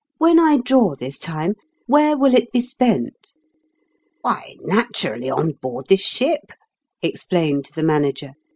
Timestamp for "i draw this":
0.39-1.19